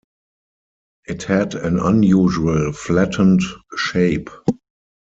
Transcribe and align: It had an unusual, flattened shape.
It 1.05 1.21
had 1.21 1.53
an 1.53 1.77
unusual, 1.79 2.71
flattened 2.71 3.41
shape. 3.77 4.31